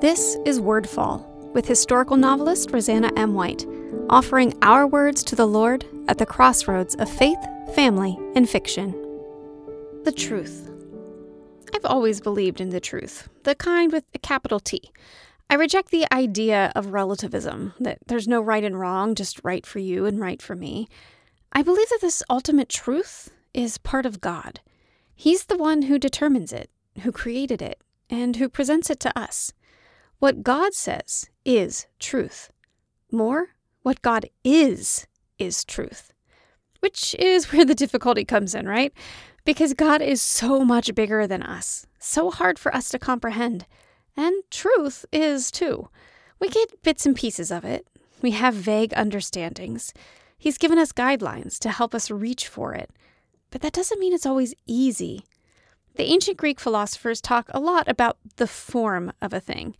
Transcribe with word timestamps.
This 0.00 0.36
is 0.44 0.60
Wordfall 0.60 1.26
with 1.54 1.66
historical 1.66 2.16
novelist 2.16 2.70
Roseanna 2.70 3.10
M. 3.16 3.34
White, 3.34 3.66
offering 4.08 4.56
our 4.62 4.86
words 4.86 5.24
to 5.24 5.34
the 5.34 5.44
Lord 5.44 5.84
at 6.06 6.18
the 6.18 6.24
crossroads 6.24 6.94
of 6.94 7.10
faith, 7.10 7.38
family, 7.74 8.16
and 8.36 8.48
fiction. 8.48 8.92
The 10.04 10.12
truth. 10.12 10.70
I've 11.74 11.84
always 11.84 12.20
believed 12.20 12.60
in 12.60 12.70
the 12.70 12.78
truth, 12.78 13.28
the 13.42 13.56
kind 13.56 13.90
with 13.90 14.04
a 14.14 14.20
capital 14.20 14.60
T. 14.60 14.92
I 15.50 15.56
reject 15.56 15.90
the 15.90 16.06
idea 16.14 16.70
of 16.76 16.92
relativism, 16.92 17.74
that 17.80 17.98
there's 18.06 18.28
no 18.28 18.40
right 18.40 18.62
and 18.62 18.78
wrong, 18.78 19.16
just 19.16 19.40
right 19.42 19.66
for 19.66 19.80
you 19.80 20.06
and 20.06 20.20
right 20.20 20.40
for 20.40 20.54
me. 20.54 20.86
I 21.52 21.64
believe 21.64 21.88
that 21.88 22.02
this 22.02 22.22
ultimate 22.30 22.68
truth 22.68 23.30
is 23.52 23.78
part 23.78 24.06
of 24.06 24.20
God. 24.20 24.60
He's 25.16 25.46
the 25.46 25.58
one 25.58 25.82
who 25.82 25.98
determines 25.98 26.52
it, 26.52 26.70
who 27.00 27.10
created 27.10 27.60
it, 27.60 27.82
and 28.08 28.36
who 28.36 28.48
presents 28.48 28.90
it 28.90 29.00
to 29.00 29.18
us. 29.18 29.52
What 30.18 30.42
God 30.42 30.74
says 30.74 31.30
is 31.44 31.86
truth. 32.00 32.50
More, 33.12 33.50
what 33.82 34.02
God 34.02 34.28
is, 34.42 35.06
is 35.38 35.64
truth. 35.64 36.12
Which 36.80 37.14
is 37.18 37.52
where 37.52 37.64
the 37.64 37.74
difficulty 37.74 38.24
comes 38.24 38.54
in, 38.54 38.66
right? 38.66 38.92
Because 39.44 39.74
God 39.74 40.02
is 40.02 40.20
so 40.20 40.64
much 40.64 40.94
bigger 40.94 41.26
than 41.26 41.42
us, 41.42 41.86
so 41.98 42.30
hard 42.30 42.58
for 42.58 42.74
us 42.74 42.88
to 42.90 42.98
comprehend. 42.98 43.66
And 44.16 44.34
truth 44.50 45.06
is 45.12 45.52
too. 45.52 45.88
We 46.40 46.48
get 46.48 46.82
bits 46.82 47.06
and 47.06 47.14
pieces 47.14 47.52
of 47.52 47.64
it, 47.64 47.86
we 48.20 48.32
have 48.32 48.54
vague 48.54 48.92
understandings. 48.96 49.94
He's 50.36 50.58
given 50.58 50.78
us 50.78 50.92
guidelines 50.92 51.58
to 51.60 51.70
help 51.70 51.94
us 51.94 52.10
reach 52.10 52.48
for 52.48 52.74
it. 52.74 52.90
But 53.50 53.60
that 53.62 53.72
doesn't 53.72 54.00
mean 54.00 54.12
it's 54.12 54.26
always 54.26 54.54
easy. 54.66 55.24
The 55.98 56.12
ancient 56.12 56.36
Greek 56.36 56.60
philosophers 56.60 57.20
talk 57.20 57.50
a 57.50 57.58
lot 57.58 57.88
about 57.88 58.18
the 58.36 58.46
form 58.46 59.12
of 59.20 59.32
a 59.32 59.40
thing. 59.40 59.76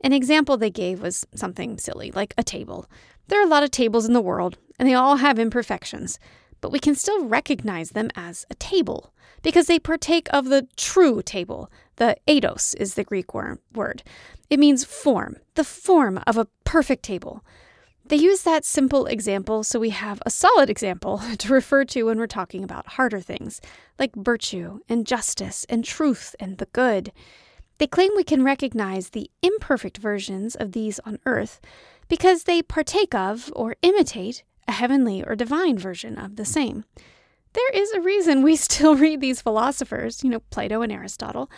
An 0.00 0.14
example 0.14 0.56
they 0.56 0.70
gave 0.70 1.02
was 1.02 1.26
something 1.34 1.76
silly, 1.76 2.10
like 2.10 2.32
a 2.38 2.42
table. 2.42 2.86
There 3.26 3.38
are 3.38 3.44
a 3.44 3.50
lot 3.50 3.62
of 3.62 3.70
tables 3.70 4.06
in 4.06 4.14
the 4.14 4.22
world, 4.22 4.56
and 4.78 4.88
they 4.88 4.94
all 4.94 5.16
have 5.16 5.38
imperfections, 5.38 6.18
but 6.62 6.72
we 6.72 6.78
can 6.78 6.94
still 6.94 7.26
recognize 7.26 7.90
them 7.90 8.08
as 8.16 8.46
a 8.48 8.54
table 8.54 9.12
because 9.42 9.66
they 9.66 9.78
partake 9.78 10.26
of 10.32 10.46
the 10.46 10.66
true 10.78 11.20
table. 11.20 11.70
The 11.96 12.16
eidos 12.26 12.74
is 12.80 12.94
the 12.94 13.04
Greek 13.04 13.34
word. 13.34 14.02
It 14.48 14.58
means 14.58 14.84
form, 14.84 15.36
the 15.54 15.64
form 15.64 16.18
of 16.26 16.38
a 16.38 16.48
perfect 16.64 17.02
table. 17.02 17.44
They 18.08 18.16
use 18.16 18.42
that 18.42 18.64
simple 18.64 19.04
example 19.04 19.62
so 19.62 19.78
we 19.78 19.90
have 19.90 20.22
a 20.24 20.30
solid 20.30 20.70
example 20.70 21.20
to 21.38 21.52
refer 21.52 21.84
to 21.86 22.04
when 22.04 22.18
we're 22.18 22.26
talking 22.26 22.64
about 22.64 22.86
harder 22.86 23.20
things, 23.20 23.60
like 23.98 24.14
virtue 24.16 24.80
and 24.88 25.06
justice 25.06 25.66
and 25.68 25.84
truth 25.84 26.34
and 26.40 26.56
the 26.56 26.66
good. 26.66 27.12
They 27.76 27.86
claim 27.86 28.10
we 28.16 28.24
can 28.24 28.42
recognize 28.42 29.10
the 29.10 29.30
imperfect 29.42 29.98
versions 29.98 30.54
of 30.54 30.72
these 30.72 30.98
on 31.00 31.18
earth 31.26 31.60
because 32.08 32.44
they 32.44 32.62
partake 32.62 33.14
of 33.14 33.52
or 33.54 33.76
imitate 33.82 34.42
a 34.66 34.72
heavenly 34.72 35.22
or 35.22 35.36
divine 35.36 35.78
version 35.78 36.18
of 36.18 36.36
the 36.36 36.46
same. 36.46 36.84
There 37.52 37.70
is 37.74 37.92
a 37.92 38.00
reason 38.00 38.42
we 38.42 38.56
still 38.68 38.96
read 38.96 39.20
these 39.20 39.42
philosophers, 39.42 40.24
you 40.24 40.30
know, 40.30 40.40
Plato 40.50 40.80
and 40.80 40.90
Aristotle, 40.90 41.50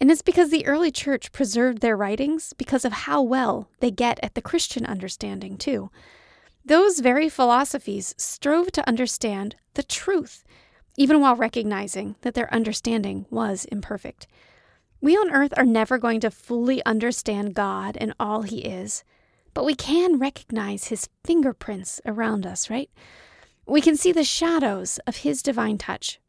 and 0.00 0.10
it's 0.10 0.22
because 0.22 0.50
the 0.50 0.66
early 0.66 0.90
church 0.90 1.30
preserved 1.30 1.82
their 1.82 1.96
writings 1.96 2.54
because 2.56 2.86
of 2.86 2.92
how 2.92 3.20
well 3.20 3.68
they 3.80 3.90
get 3.90 4.18
at 4.22 4.34
the 4.34 4.40
Christian 4.40 4.86
understanding, 4.86 5.58
too. 5.58 5.90
Those 6.64 7.00
very 7.00 7.28
philosophies 7.28 8.14
strove 8.16 8.72
to 8.72 8.88
understand 8.88 9.56
the 9.74 9.82
truth, 9.82 10.42
even 10.96 11.20
while 11.20 11.36
recognizing 11.36 12.16
that 12.22 12.32
their 12.32 12.52
understanding 12.52 13.26
was 13.28 13.66
imperfect. 13.66 14.26
We 15.02 15.16
on 15.16 15.30
earth 15.30 15.52
are 15.56 15.66
never 15.66 15.98
going 15.98 16.20
to 16.20 16.30
fully 16.30 16.84
understand 16.84 17.54
God 17.54 17.98
and 17.98 18.14
all 18.18 18.42
He 18.42 18.60
is, 18.60 19.04
but 19.52 19.64
we 19.64 19.74
can 19.74 20.18
recognize 20.18 20.88
His 20.88 21.08
fingerprints 21.24 22.00
around 22.06 22.46
us, 22.46 22.70
right? 22.70 22.90
We 23.66 23.82
can 23.82 23.96
see 23.96 24.12
the 24.12 24.24
shadows 24.24 24.98
of 25.06 25.18
His 25.18 25.42
divine 25.42 25.76
touch 25.76 26.20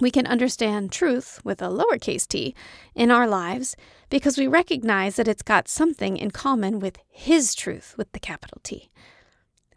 we 0.00 0.10
can 0.10 0.26
understand 0.26 0.92
truth 0.92 1.40
with 1.44 1.62
a 1.62 1.66
lowercase 1.66 2.26
t 2.26 2.54
in 2.94 3.10
our 3.10 3.26
lives 3.26 3.76
because 4.10 4.38
we 4.38 4.46
recognize 4.46 5.16
that 5.16 5.28
it's 5.28 5.42
got 5.42 5.68
something 5.68 6.16
in 6.16 6.30
common 6.30 6.78
with 6.78 6.98
His 7.08 7.54
truth 7.54 7.94
with 7.96 8.10
the 8.12 8.20
capital 8.20 8.60
T. 8.62 8.90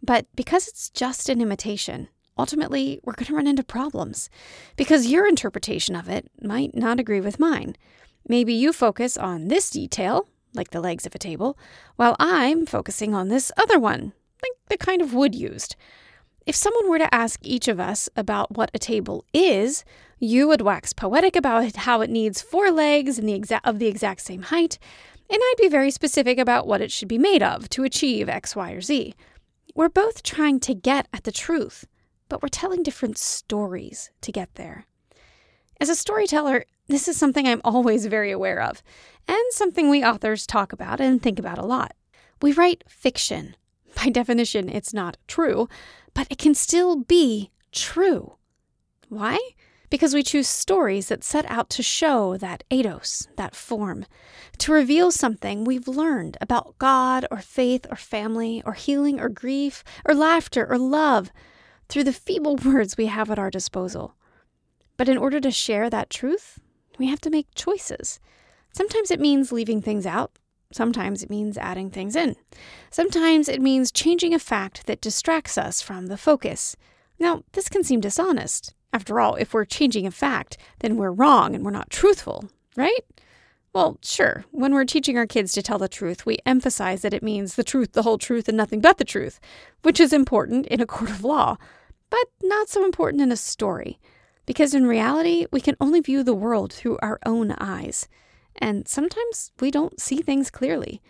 But 0.02 0.26
because 0.34 0.68
it's 0.68 0.90
just 0.90 1.28
an 1.28 1.40
imitation, 1.40 2.08
ultimately 2.38 3.00
we're 3.04 3.14
going 3.14 3.26
to 3.26 3.34
run 3.34 3.46
into 3.46 3.62
problems 3.62 4.30
because 4.76 5.10
your 5.10 5.26
interpretation 5.26 5.96
of 5.96 6.08
it 6.08 6.30
might 6.40 6.74
not 6.74 7.00
agree 7.00 7.20
with 7.20 7.40
mine. 7.40 7.76
Maybe 8.26 8.54
you 8.54 8.72
focus 8.72 9.16
on 9.16 9.48
this 9.48 9.70
detail, 9.70 10.28
like 10.54 10.70
the 10.70 10.80
legs 10.80 11.06
of 11.06 11.14
a 11.14 11.18
table, 11.18 11.58
while 11.96 12.16
I'm 12.18 12.66
focusing 12.66 13.14
on 13.14 13.28
this 13.28 13.50
other 13.56 13.78
one, 13.78 14.12
like 14.42 14.52
the 14.68 14.78
kind 14.78 15.02
of 15.02 15.14
wood 15.14 15.34
used. 15.34 15.76
If 16.46 16.54
someone 16.56 16.88
were 16.88 16.98
to 16.98 17.14
ask 17.14 17.40
each 17.42 17.68
of 17.68 17.78
us 17.78 18.08
about 18.16 18.56
what 18.56 18.70
a 18.72 18.78
table 18.78 19.24
is, 19.32 19.84
you 20.20 20.46
would 20.48 20.60
wax 20.60 20.92
poetic 20.92 21.34
about 21.34 21.74
how 21.74 22.02
it 22.02 22.10
needs 22.10 22.42
four 22.42 22.70
legs 22.70 23.18
and 23.18 23.26
the 23.26 23.38
exa- 23.38 23.60
of 23.64 23.78
the 23.78 23.86
exact 23.86 24.20
same 24.20 24.42
height, 24.42 24.78
and 25.30 25.38
I'd 25.40 25.54
be 25.58 25.68
very 25.68 25.90
specific 25.90 26.38
about 26.38 26.66
what 26.66 26.82
it 26.82 26.92
should 26.92 27.08
be 27.08 27.18
made 27.18 27.42
of 27.42 27.70
to 27.70 27.84
achieve 27.84 28.28
X, 28.28 28.54
Y, 28.54 28.72
or 28.72 28.82
Z. 28.82 29.14
We're 29.74 29.88
both 29.88 30.22
trying 30.22 30.60
to 30.60 30.74
get 30.74 31.08
at 31.12 31.24
the 31.24 31.32
truth, 31.32 31.86
but 32.28 32.42
we're 32.42 32.48
telling 32.48 32.82
different 32.82 33.16
stories 33.16 34.10
to 34.20 34.30
get 34.30 34.54
there. 34.56 34.84
As 35.80 35.88
a 35.88 35.94
storyteller, 35.94 36.66
this 36.88 37.08
is 37.08 37.16
something 37.16 37.48
I'm 37.48 37.62
always 37.64 38.04
very 38.04 38.30
aware 38.30 38.60
of, 38.60 38.82
and 39.26 39.38
something 39.50 39.88
we 39.88 40.04
authors 40.04 40.46
talk 40.46 40.74
about 40.74 41.00
and 41.00 41.22
think 41.22 41.38
about 41.38 41.56
a 41.56 41.64
lot. 41.64 41.94
We 42.42 42.52
write 42.52 42.84
fiction. 42.88 43.56
By 43.96 44.10
definition, 44.10 44.68
it's 44.68 44.92
not 44.92 45.16
true, 45.26 45.66
but 46.12 46.26
it 46.28 46.36
can 46.36 46.54
still 46.54 46.96
be 46.96 47.50
true. 47.72 48.34
Why? 49.08 49.38
Because 49.90 50.14
we 50.14 50.22
choose 50.22 50.48
stories 50.48 51.08
that 51.08 51.24
set 51.24 51.44
out 51.50 51.68
to 51.70 51.82
show 51.82 52.36
that 52.36 52.62
eidos, 52.70 53.26
that 53.36 53.56
form, 53.56 54.06
to 54.58 54.72
reveal 54.72 55.10
something 55.10 55.64
we've 55.64 55.88
learned 55.88 56.36
about 56.40 56.78
God 56.78 57.26
or 57.30 57.38
faith 57.38 57.86
or 57.90 57.96
family 57.96 58.62
or 58.64 58.74
healing 58.74 59.20
or 59.20 59.28
grief 59.28 59.82
or 60.06 60.14
laughter 60.14 60.64
or 60.70 60.78
love 60.78 61.32
through 61.88 62.04
the 62.04 62.12
feeble 62.12 62.56
words 62.64 62.96
we 62.96 63.06
have 63.06 63.30
at 63.30 63.38
our 63.38 63.50
disposal. 63.50 64.14
But 64.96 65.08
in 65.08 65.18
order 65.18 65.40
to 65.40 65.50
share 65.50 65.90
that 65.90 66.10
truth, 66.10 66.60
we 66.98 67.08
have 67.08 67.20
to 67.22 67.30
make 67.30 67.54
choices. 67.54 68.20
Sometimes 68.72 69.10
it 69.10 69.18
means 69.18 69.50
leaving 69.50 69.82
things 69.82 70.06
out, 70.06 70.30
Sometimes 70.72 71.22
it 71.22 71.30
means 71.30 71.58
adding 71.58 71.90
things 71.90 72.14
in. 72.14 72.36
Sometimes 72.90 73.48
it 73.48 73.60
means 73.60 73.90
changing 73.90 74.32
a 74.32 74.38
fact 74.38 74.86
that 74.86 75.00
distracts 75.00 75.58
us 75.58 75.82
from 75.82 76.06
the 76.06 76.16
focus. 76.16 76.76
Now, 77.18 77.42
this 77.52 77.68
can 77.68 77.82
seem 77.82 78.00
dishonest. 78.00 78.74
After 78.92 79.20
all, 79.20 79.36
if 79.36 79.54
we're 79.54 79.64
changing 79.64 80.06
a 80.06 80.10
fact, 80.10 80.56
then 80.80 80.96
we're 80.96 81.12
wrong 81.12 81.54
and 81.54 81.64
we're 81.64 81.70
not 81.70 81.90
truthful, 81.90 82.50
right? 82.76 83.04
Well, 83.72 83.98
sure, 84.02 84.44
when 84.50 84.74
we're 84.74 84.84
teaching 84.84 85.16
our 85.16 85.28
kids 85.28 85.52
to 85.52 85.62
tell 85.62 85.78
the 85.78 85.88
truth, 85.88 86.26
we 86.26 86.38
emphasize 86.44 87.02
that 87.02 87.14
it 87.14 87.22
means 87.22 87.54
the 87.54 87.62
truth, 87.62 87.92
the 87.92 88.02
whole 88.02 88.18
truth, 88.18 88.48
and 88.48 88.56
nothing 88.56 88.80
but 88.80 88.98
the 88.98 89.04
truth, 89.04 89.38
which 89.82 90.00
is 90.00 90.12
important 90.12 90.66
in 90.66 90.80
a 90.80 90.86
court 90.86 91.10
of 91.10 91.22
law, 91.22 91.56
but 92.10 92.26
not 92.42 92.68
so 92.68 92.84
important 92.84 93.22
in 93.22 93.30
a 93.30 93.36
story. 93.36 94.00
Because 94.44 94.74
in 94.74 94.86
reality, 94.86 95.46
we 95.52 95.60
can 95.60 95.76
only 95.80 96.00
view 96.00 96.24
the 96.24 96.34
world 96.34 96.72
through 96.72 96.98
our 97.00 97.20
own 97.24 97.52
eyes. 97.60 98.08
And 98.56 98.88
sometimes 98.88 99.52
we 99.60 99.70
don't 99.70 100.00
see 100.00 100.20
things 100.20 100.50
clearly. 100.50 101.00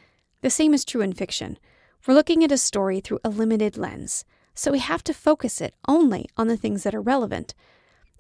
The 0.43 0.51
same 0.51 0.75
is 0.75 0.85
true 0.85 1.01
in 1.01 1.15
fiction. 1.15 1.59
We're 2.07 2.15
looking 2.15 2.45
at 2.45 2.53
a 2.53 2.59
story 2.59 3.01
through 3.01 3.21
a 3.25 3.31
limited 3.31 3.79
lens, 3.79 4.27
so 4.61 4.71
we 4.71 4.79
have 4.79 5.03
to 5.03 5.15
focus 5.15 5.63
it 5.63 5.75
only 5.89 6.29
on 6.37 6.49
the 6.49 6.57
things 6.57 6.83
that 6.83 6.95
are 6.95 7.01
relevant. 7.01 7.55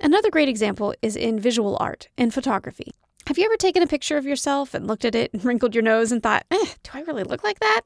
Another 0.00 0.30
great 0.30 0.48
example 0.48 0.94
is 1.02 1.14
in 1.14 1.38
visual 1.38 1.76
art 1.78 2.08
and 2.16 2.32
photography. 2.32 2.94
Have 3.26 3.36
you 3.36 3.44
ever 3.44 3.58
taken 3.58 3.82
a 3.82 3.86
picture 3.86 4.16
of 4.16 4.24
yourself 4.24 4.72
and 4.72 4.86
looked 4.86 5.04
at 5.04 5.14
it 5.14 5.34
and 5.34 5.44
wrinkled 5.44 5.74
your 5.74 5.84
nose 5.84 6.10
and 6.10 6.22
thought, 6.22 6.46
eh, 6.50 6.64
do 6.82 6.90
I 6.94 7.02
really 7.02 7.24
look 7.24 7.44
like 7.44 7.60
that? 7.60 7.82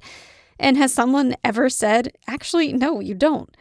And 0.60 0.76
has 0.76 0.94
someone 0.94 1.34
ever 1.42 1.68
said, 1.68 2.12
actually, 2.28 2.72
no, 2.72 3.00
you 3.00 3.16
don't? 3.16 3.56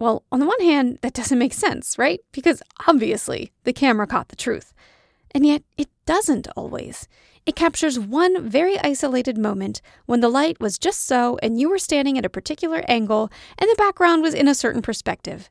Well, 0.00 0.24
on 0.32 0.40
the 0.40 0.46
one 0.46 0.60
hand, 0.60 0.98
that 1.02 1.14
doesn't 1.14 1.38
make 1.38 1.54
sense, 1.54 1.96
right? 1.96 2.18
Because 2.32 2.60
obviously 2.88 3.52
the 3.62 3.72
camera 3.72 4.08
caught 4.08 4.30
the 4.30 4.36
truth. 4.36 4.74
And 5.30 5.46
yet, 5.46 5.62
it 5.78 5.88
doesn't 6.06 6.48
always. 6.56 7.06
It 7.46 7.56
captures 7.56 7.98
one 7.98 8.48
very 8.48 8.78
isolated 8.80 9.36
moment 9.36 9.82
when 10.06 10.20
the 10.20 10.30
light 10.30 10.60
was 10.60 10.78
just 10.78 11.04
so 11.04 11.38
and 11.42 11.60
you 11.60 11.68
were 11.68 11.78
standing 11.78 12.16
at 12.16 12.24
a 12.24 12.30
particular 12.30 12.82
angle 12.88 13.30
and 13.58 13.68
the 13.68 13.76
background 13.76 14.22
was 14.22 14.32
in 14.32 14.48
a 14.48 14.54
certain 14.54 14.80
perspective. 14.80 15.50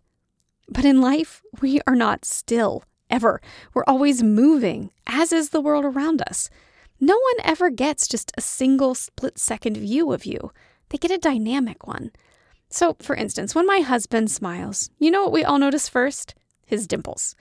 But 0.67 0.85
in 0.85 1.01
life, 1.01 1.43
we 1.61 1.81
are 1.85 1.95
not 1.95 2.25
still, 2.25 2.83
ever. 3.11 3.41
We're 3.73 3.83
always 3.85 4.23
moving, 4.23 4.89
as 5.05 5.31
is 5.31 5.49
the 5.49 5.61
world 5.61 5.85
around 5.85 6.23
us. 6.23 6.49
No 6.99 7.13
one 7.15 7.45
ever 7.45 7.69
gets 7.69 8.07
just 8.07 8.31
a 8.35 8.41
single 8.41 8.95
split 8.95 9.37
second 9.37 9.77
view 9.77 10.13
of 10.13 10.25
you, 10.25 10.51
they 10.89 10.97
get 10.97 11.11
a 11.11 11.17
dynamic 11.17 11.85
one. 11.85 12.11
So, 12.69 12.95
for 13.01 13.15
instance, 13.15 13.53
when 13.53 13.67
my 13.67 13.79
husband 13.79 14.31
smiles, 14.31 14.89
you 14.99 15.11
know 15.11 15.23
what 15.23 15.31
we 15.31 15.43
all 15.43 15.59
notice 15.59 15.87
first? 15.87 16.33
His 16.65 16.87
dimples. 16.87 17.35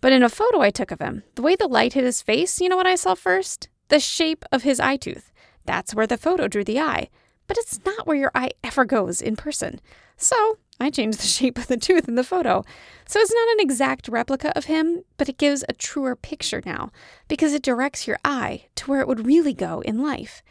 But 0.00 0.12
in 0.12 0.22
a 0.22 0.28
photo 0.28 0.60
I 0.60 0.70
took 0.70 0.90
of 0.90 1.00
him, 1.00 1.22
the 1.36 1.42
way 1.42 1.56
the 1.56 1.68
light 1.68 1.94
hit 1.94 2.04
his 2.04 2.20
face, 2.20 2.60
you 2.60 2.68
know 2.68 2.76
what 2.76 2.86
I 2.86 2.96
saw 2.96 3.14
first? 3.14 3.68
The 3.88 4.00
shape 4.00 4.44
of 4.50 4.62
his 4.62 4.80
eye 4.80 4.96
tooth. 4.96 5.32
That's 5.64 5.94
where 5.94 6.06
the 6.06 6.18
photo 6.18 6.48
drew 6.48 6.64
the 6.64 6.80
eye, 6.80 7.08
but 7.46 7.58
it's 7.58 7.84
not 7.84 8.06
where 8.06 8.16
your 8.16 8.30
eye 8.34 8.50
ever 8.62 8.84
goes 8.84 9.20
in 9.20 9.36
person. 9.36 9.80
So 10.16 10.58
I 10.80 10.90
changed 10.90 11.18
the 11.18 11.26
shape 11.26 11.58
of 11.58 11.66
the 11.66 11.76
tooth 11.76 12.08
in 12.08 12.14
the 12.14 12.24
photo. 12.24 12.64
So 13.06 13.20
it's 13.20 13.32
not 13.32 13.48
an 13.52 13.60
exact 13.60 14.08
replica 14.08 14.56
of 14.56 14.66
him, 14.66 15.04
but 15.16 15.28
it 15.28 15.38
gives 15.38 15.64
a 15.68 15.74
truer 15.74 16.16
picture 16.16 16.62
now 16.64 16.90
because 17.28 17.52
it 17.52 17.62
directs 17.62 18.06
your 18.06 18.18
eye 18.24 18.66
to 18.76 18.90
where 18.90 19.00
it 19.00 19.08
would 19.08 19.26
really 19.26 19.54
go 19.54 19.80
in 19.80 20.02
life. 20.02 20.42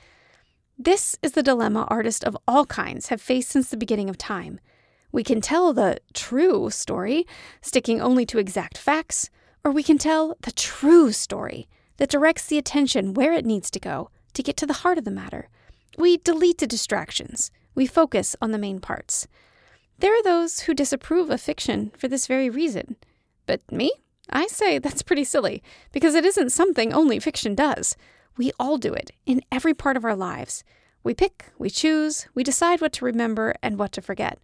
This 0.77 1.17
is 1.21 1.33
the 1.33 1.43
dilemma 1.43 1.87
artists 1.89 2.23
of 2.23 2.37
all 2.47 2.65
kinds 2.65 3.07
have 3.07 3.21
faced 3.21 3.49
since 3.49 3.69
the 3.69 3.77
beginning 3.77 4.09
of 4.09 4.17
time. 4.17 4.59
We 5.11 5.23
can 5.23 5.41
tell 5.41 5.73
the 5.73 5.99
true 6.13 6.71
story, 6.71 7.27
sticking 7.61 8.01
only 8.01 8.25
to 8.25 8.39
exact 8.39 8.77
facts, 8.77 9.29
or 9.63 9.71
we 9.71 9.83
can 9.83 9.99
tell 9.99 10.35
the 10.41 10.51
true 10.51 11.11
story 11.11 11.67
that 11.97 12.09
directs 12.09 12.45
the 12.45 12.57
attention 12.57 13.13
where 13.13 13.33
it 13.33 13.45
needs 13.45 13.69
to 13.71 13.79
go 13.79 14.09
to 14.33 14.43
get 14.43 14.57
to 14.57 14.65
the 14.65 14.73
heart 14.73 14.97
of 14.97 15.05
the 15.05 15.11
matter. 15.11 15.49
We 15.97 16.17
delete 16.17 16.57
the 16.57 16.67
distractions, 16.67 17.51
we 17.75 17.85
focus 17.85 18.35
on 18.41 18.51
the 18.51 18.57
main 18.57 18.79
parts. 18.79 19.27
There 19.99 20.13
are 20.13 20.23
those 20.23 20.61
who 20.61 20.73
disapprove 20.73 21.29
of 21.29 21.39
fiction 21.41 21.91
for 21.97 22.07
this 22.07 22.27
very 22.27 22.49
reason. 22.49 22.97
But 23.45 23.61
me? 23.71 23.91
I 24.29 24.47
say 24.47 24.77
that's 24.79 25.03
pretty 25.03 25.23
silly, 25.23 25.61
because 25.91 26.15
it 26.15 26.25
isn't 26.25 26.51
something 26.51 26.93
only 26.93 27.19
fiction 27.19 27.55
does. 27.55 27.95
We 28.37 28.51
all 28.59 28.77
do 28.77 28.93
it 28.93 29.11
in 29.25 29.41
every 29.51 29.73
part 29.73 29.97
of 29.97 30.05
our 30.05 30.15
lives. 30.15 30.63
We 31.03 31.13
pick, 31.13 31.45
we 31.57 31.69
choose, 31.69 32.27
we 32.33 32.43
decide 32.43 32.81
what 32.81 32.93
to 32.93 33.05
remember 33.05 33.55
and 33.61 33.77
what 33.77 33.91
to 33.93 34.01
forget, 34.01 34.39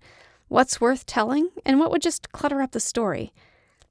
what's 0.49 0.81
worth 0.81 1.05
telling, 1.05 1.49
and 1.65 1.79
what 1.79 1.89
would 1.89 2.01
just 2.01 2.31
clutter 2.31 2.61
up 2.61 2.71
the 2.71 2.79
story. 2.79 3.33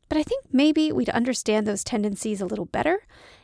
But 0.08 0.18
I 0.18 0.22
think 0.22 0.44
maybe 0.52 0.90
we'd 0.90 1.10
understand 1.10 1.66
those 1.66 1.84
tendencies 1.84 2.40
a 2.40 2.46
little 2.46 2.64
better 2.64 3.00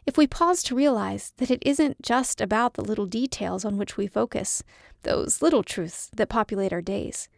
if 0.06 0.16
we 0.16 0.26
pause 0.26 0.62
to 0.64 0.74
realize 0.74 1.32
that 1.36 1.50
it 1.50 1.62
isn't 1.64 2.00
just 2.02 2.40
about 2.40 2.74
the 2.74 2.84
little 2.84 3.06
details 3.06 3.64
on 3.64 3.76
which 3.76 3.96
we 3.96 4.06
focus, 4.06 4.62
those 5.02 5.42
little 5.42 5.62
truths 5.62 6.10
that 6.16 6.28
populate 6.28 6.72
our 6.72 6.82
days. 6.82 7.28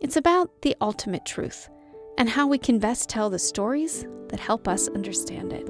It's 0.00 0.16
about 0.16 0.62
the 0.62 0.76
ultimate 0.80 1.24
truth 1.24 1.68
and 2.18 2.28
how 2.28 2.46
we 2.46 2.58
can 2.58 2.78
best 2.78 3.08
tell 3.08 3.30
the 3.30 3.38
stories 3.38 4.06
that 4.28 4.40
help 4.40 4.68
us 4.68 4.88
understand 4.88 5.52
it. 5.52 5.68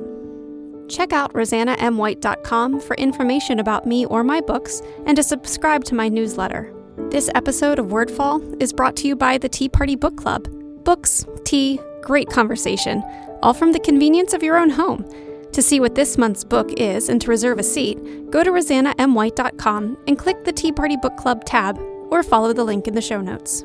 Check 0.88 1.12
out 1.12 1.32
roseannaMwhite.com 1.32 2.80
for 2.80 2.94
information 2.96 3.58
about 3.58 3.86
me 3.86 4.04
or 4.06 4.22
my 4.22 4.40
books 4.40 4.82
and 5.06 5.16
to 5.16 5.22
subscribe 5.22 5.84
to 5.84 5.94
my 5.94 6.08
newsletter. 6.08 6.74
This 7.10 7.30
episode 7.34 7.78
of 7.78 7.86
Wordfall 7.86 8.62
is 8.62 8.72
brought 8.72 8.96
to 8.96 9.08
you 9.08 9.16
by 9.16 9.38
the 9.38 9.48
Tea 9.48 9.68
Party 9.68 9.96
Book 9.96 10.16
Club. 10.16 10.46
Books, 10.84 11.24
tea, 11.44 11.80
great 12.04 12.28
conversation, 12.28 13.02
all 13.42 13.54
from 13.54 13.72
the 13.72 13.80
convenience 13.80 14.32
of 14.32 14.42
your 14.42 14.56
own 14.56 14.70
home. 14.70 15.04
To 15.52 15.62
see 15.62 15.80
what 15.80 15.94
this 15.94 16.18
month's 16.18 16.44
book 16.44 16.72
is 16.76 17.08
and 17.08 17.20
to 17.20 17.30
reserve 17.30 17.58
a 17.58 17.62
seat, 17.62 17.98
go 18.30 18.44
to 18.44 18.50
roseannaMwhite.com 18.50 19.98
and 20.06 20.18
click 20.18 20.44
the 20.44 20.52
Tea 20.52 20.72
Party 20.72 20.96
Book 20.96 21.16
Club 21.16 21.44
tab 21.44 21.78
or 22.10 22.22
follow 22.22 22.52
the 22.52 22.64
link 22.64 22.86
in 22.86 22.94
the 22.94 23.00
show 23.00 23.20
notes. 23.20 23.64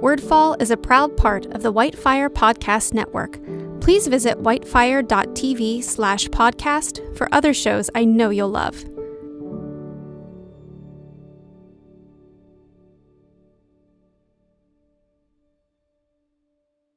Wordfall 0.00 0.60
is 0.60 0.70
a 0.70 0.76
proud 0.76 1.16
part 1.16 1.46
of 1.46 1.62
the 1.62 1.72
Whitefire 1.72 2.28
Podcast 2.28 2.92
Network 2.92 3.38
please 3.84 4.06
visit 4.06 4.42
whitefire.tv 4.42 5.84
slash 5.84 6.26
podcast 6.28 7.16
for 7.18 7.28
other 7.32 7.52
shows 7.52 7.90
I 7.94 8.06
know 8.06 8.30
you'll 8.30 8.48
love. 8.48 8.82